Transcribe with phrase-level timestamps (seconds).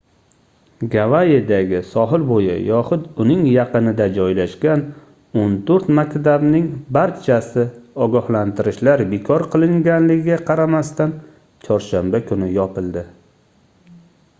[0.93, 4.81] gavayidagi sohil boʻyi yoxud uning yaqinida joylashgan
[5.43, 6.65] oʻn toʻrt maktabning
[6.99, 7.67] barchasi
[8.07, 11.17] ogohlantirishlar bekor qilinganligiga qaramasdan
[11.69, 13.05] chorshanba kuni yopildi